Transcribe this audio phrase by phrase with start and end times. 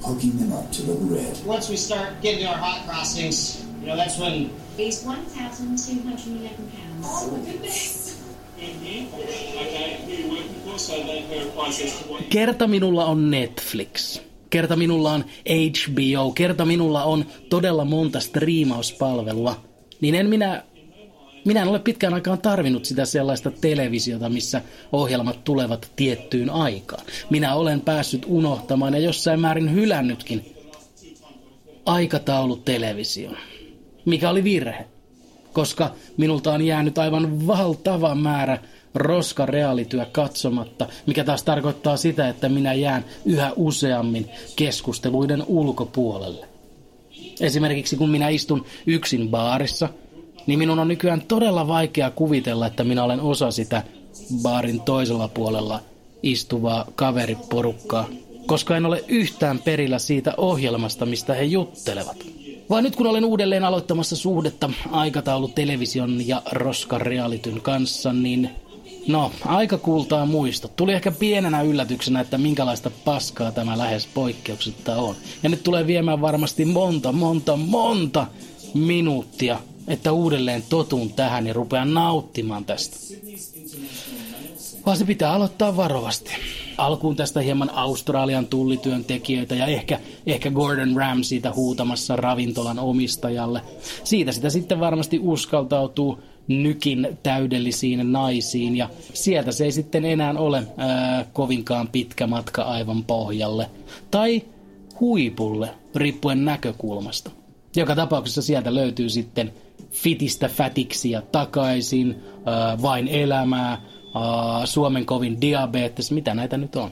[0.00, 1.36] Poking them up to look red.
[1.46, 7.06] Once we start getting to our hot crossings, you know, that's when is 1,211 pounds.
[7.06, 8.08] Oh my goodness!
[12.30, 14.20] Kerta minulla on Netflix.
[14.50, 16.32] Kerta minulla on HBO.
[16.32, 19.60] Kerta minulla on todella monta striimauspalvelua.
[20.00, 20.62] Niin en minä...
[21.48, 24.62] Minä en ole pitkään aikaan tarvinnut sitä sellaista televisiota, missä
[24.92, 27.04] ohjelmat tulevat tiettyyn aikaan.
[27.30, 30.56] Minä olen päässyt unohtamaan ja jossain määrin hylännytkin
[31.86, 33.36] aikataulutelevision.
[34.04, 34.86] Mikä oli virhe?
[35.52, 38.58] koska minulta on jäänyt aivan valtava määrä
[38.94, 46.48] roska reaalityö katsomatta, mikä taas tarkoittaa sitä, että minä jään yhä useammin keskusteluiden ulkopuolelle.
[47.40, 49.88] Esimerkiksi kun minä istun yksin baarissa,
[50.46, 53.82] niin minun on nykyään todella vaikea kuvitella, että minä olen osa sitä
[54.42, 55.80] baarin toisella puolella
[56.22, 58.08] istuvaa kaveriporukkaa,
[58.46, 62.16] koska en ole yhtään perillä siitä ohjelmasta, mistä he juttelevat.
[62.70, 68.50] Vai nyt kun olen uudelleen aloittamassa suhdetta aikataulu television ja roskarealityn kanssa, niin
[69.08, 70.76] no, aika kultaa muistot.
[70.76, 75.14] Tuli ehkä pienenä yllätyksenä, että minkälaista paskaa tämä lähes poikkeuksetta on.
[75.42, 78.26] Ja nyt tulee viemään varmasti monta, monta, monta
[78.74, 82.96] minuuttia, että uudelleen totun tähän ja rupean nauttimaan tästä.
[84.86, 86.30] Vaan se pitää aloittaa varovasti
[86.78, 93.60] alkuun tästä hieman Australian tullityöntekijöitä ja ehkä, ehkä Gordon Ramsayta huutamassa ravintolan omistajalle.
[94.04, 96.18] Siitä sitä sitten varmasti uskaltautuu
[96.48, 103.04] nykin täydellisiin naisiin ja sieltä se ei sitten enää ole ää, kovinkaan pitkä matka aivan
[103.04, 103.70] pohjalle.
[104.10, 104.42] Tai
[105.00, 107.30] huipulle, riippuen näkökulmasta.
[107.76, 109.52] Joka tapauksessa sieltä löytyy sitten
[109.90, 116.90] fitistä fätiksiä takaisin, ää, vain elämää, uh, Suomen kovin diabetes, mitä näitä nyt on.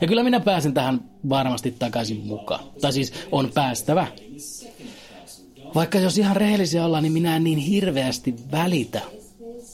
[0.00, 2.64] Ja kyllä minä pääsen tähän varmasti takaisin mukaan.
[2.80, 4.06] Tai siis on päästävä.
[5.74, 9.00] Vaikka jos ihan rehellisiä ollaan, niin minä en niin hirveästi välitä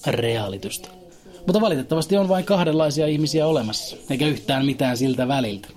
[0.06, 0.88] reaalitystä.
[1.47, 5.68] Mutta valitettavasti on vain kahdenlaisia ihmisiä olemassa, eikä yhtään mitään siltä väliltä.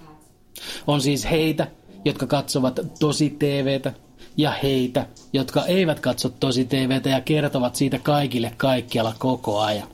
[0.88, 1.68] On siis heitä,
[2.06, 3.94] jotka katsovat tosi TVtä,
[4.38, 9.88] ja heitä, jotka eivät katso tosi TVtä ja kertovat siitä kaikille kaikkialla koko ajan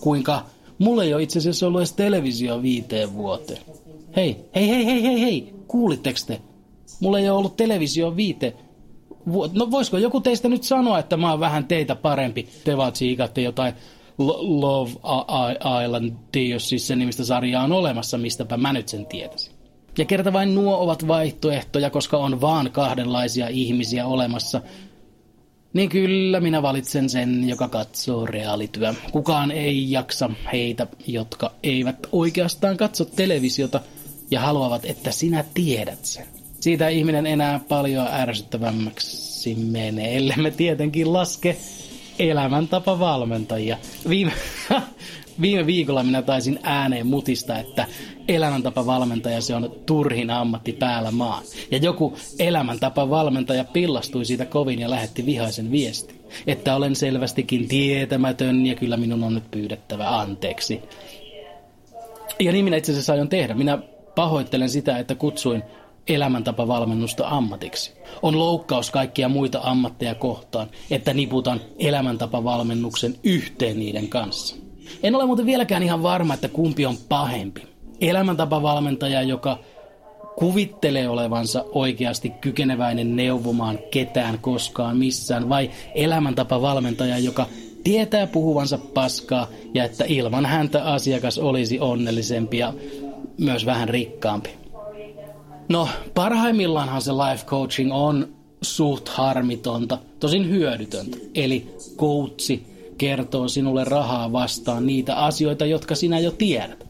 [0.00, 0.44] kuinka
[0.78, 3.62] mulla ei ole itse asiassa ollut edes televisio viiteen vuoteen.
[4.16, 6.40] Hei, hei, hei, hei, hei, hei, kuulitteko te?
[7.00, 8.54] Mulla ei ole ollut televisio viite
[9.52, 12.48] No voisiko joku teistä nyt sanoa, että mä oon vähän teitä parempi?
[12.64, 13.74] Te vaan tsiikatte jotain
[14.18, 14.90] Love
[15.84, 16.14] Island,
[16.48, 19.57] jos siis se nimistä sarjaa on olemassa, mistäpä mä nyt sen tietäisin.
[19.98, 24.60] Ja kerta vain nuo ovat vaihtoehtoja, koska on vaan kahdenlaisia ihmisiä olemassa,
[25.72, 28.94] niin kyllä minä valitsen sen, joka katsoo reaalityö.
[29.12, 33.80] Kukaan ei jaksa heitä, jotka eivät oikeastaan katso televisiota
[34.30, 36.26] ja haluavat, että sinä tiedät sen.
[36.60, 41.56] Siitä ihminen enää paljon ärsyttävämmäksi menee, ellei me tietenkin laske
[42.18, 43.78] elämäntapa valmentajia.
[44.08, 44.32] Viime,
[45.40, 47.86] viime viikolla minä taisin ääneen mutista, että
[48.28, 51.42] elämäntapavalmentaja se on turhin ammatti päällä maan.
[51.70, 56.20] Ja joku elämäntapavalmentaja pillastui siitä kovin ja lähetti vihaisen viesti.
[56.46, 60.82] Että olen selvästikin tietämätön ja kyllä minun on nyt pyydettävä anteeksi.
[62.40, 63.54] Ja niin minä itse asiassa aion tehdä.
[63.54, 63.78] Minä
[64.14, 65.62] pahoittelen sitä, että kutsuin
[66.08, 67.92] elämäntapavalmennusta ammatiksi.
[68.22, 74.67] On loukkaus kaikkia muita ammatteja kohtaan, että niputan elämäntapavalmennuksen yhteen niiden kanssa.
[75.02, 77.62] En ole muuten vieläkään ihan varma, että kumpi on pahempi.
[78.00, 79.58] Elämäntapavalmentaja, joka
[80.36, 87.46] kuvittelee olevansa oikeasti kykeneväinen neuvomaan ketään koskaan missään, vai elämäntapavalmentaja, joka
[87.84, 92.74] tietää puhuvansa paskaa ja että ilman häntä asiakas olisi onnellisempi ja
[93.38, 94.50] myös vähän rikkaampi.
[95.68, 98.28] No, parhaimmillaanhan se life coaching on
[98.62, 101.16] suht harmitonta, tosin hyödytöntä.
[101.34, 106.88] Eli coachi kertoo sinulle rahaa vastaan niitä asioita, jotka sinä jo tiedät.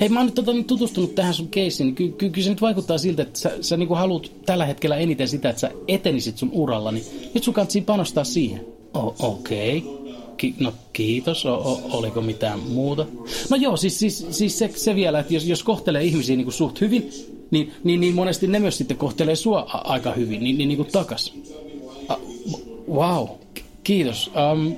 [0.00, 2.60] Hei, mä oon nyt, tota, tutustunut tähän sun keissiin, niin kyllä ky- ky- se nyt
[2.60, 6.50] vaikuttaa siltä, että sä, sä niin haluat tällä hetkellä eniten sitä, että sä etenisit sun
[6.52, 7.04] uralla, niin
[7.34, 8.66] nyt sun kannattaa panostaa siihen.
[8.94, 9.78] Okei.
[9.78, 10.14] Okay.
[10.36, 13.06] Ki- no kiitos, o- o- oliko mitään muuta?
[13.50, 16.54] No joo, siis, siis, siis se, se vielä, että jos, jos kohtelee ihmisiä niin kuin
[16.54, 17.10] suht hyvin,
[17.50, 20.76] niin, niin, niin monesti ne myös sitten kohtelee sua a- aika hyvin, niin, niin, niin
[20.76, 21.34] kuin takas.
[22.10, 23.28] Uh, wow,
[23.84, 24.30] kiitos.
[24.52, 24.72] Um,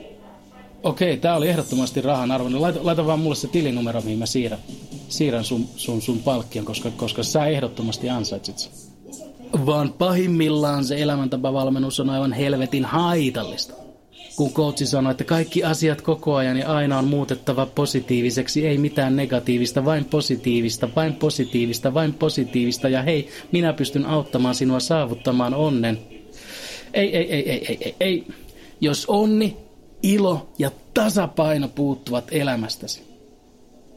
[0.86, 2.62] Okei, tämä oli ehdottomasti rahan arvoinen.
[2.62, 4.60] Laita, laita vaan mulle se tilinumero, mihin mä siirrän,
[5.08, 8.72] siirrän sun, sun, sun palkkion, koska, koska sä ehdottomasti ansaitsit sen.
[9.66, 13.74] Vaan pahimmillaan se elämäntapavalmennus on aivan helvetin haitallista.
[14.36, 19.16] Kun coachi sanoo, että kaikki asiat koko ajan ja aina on muutettava positiiviseksi, ei mitään
[19.16, 25.98] negatiivista, vain positiivista, vain positiivista, vain positiivista ja hei, minä pystyn auttamaan sinua saavuttamaan onnen.
[26.94, 28.26] Ei, ei, ei, ei, ei, ei, ei.
[28.80, 29.65] Jos onni,
[30.06, 33.02] ilo ja tasapaino puuttuvat elämästäsi,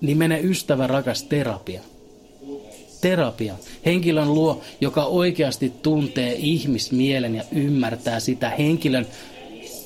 [0.01, 1.81] niin mene ystävä rakas terapia.
[3.01, 3.55] Terapia.
[3.85, 8.49] Henkilön luo, joka oikeasti tuntee ihmismielen ja ymmärtää sitä.
[8.49, 9.07] Henkilön,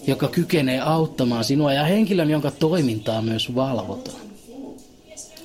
[0.08, 4.24] joka kykenee auttamaan sinua ja henkilön, jonka toimintaa myös valvotaan.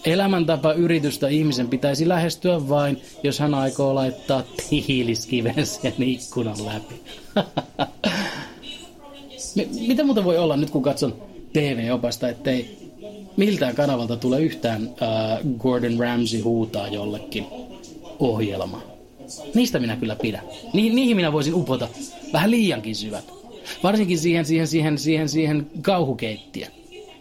[0.04, 7.02] Elämäntapa yritystä ihmisen pitäisi lähestyä vain, jos hän aikoo laittaa tiiliskiven sen ikkunan läpi.
[9.88, 11.22] Mitä muuta voi olla nyt, kun katson
[11.52, 12.78] TV-opasta, ettei
[13.36, 17.46] miltään kanavalta tule yhtään äh, Gordon Ramsay huutaa jollekin
[18.18, 18.82] ohjelma.
[19.54, 20.42] Niistä minä kyllä pidän.
[20.72, 21.88] Ni- niihin minä voisin upota
[22.32, 23.24] vähän liiankin syvät.
[23.82, 26.77] Varsinkin siihen, siihen, siihen, siihen, siihen kauhukeittiön.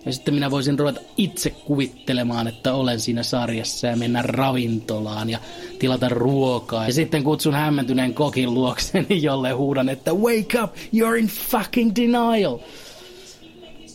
[0.08, 5.40] Ja sitten minä voisin ruveta itse kuvittelemaan, että olen siinä sarjassa ja mennä ravintolaan ja
[5.80, 6.88] tilata ruokaa.
[6.88, 12.58] Ja sitten kutsun hämmentyneen kokin luokseni, jolle huudan, että wake up, you're in fucking denial.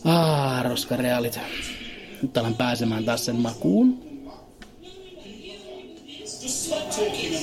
[0.05, 1.39] Ah, roska reality.
[2.21, 4.13] Nyt alan pääsemään taas sen makuun.
[6.19, 7.42] Just stop talking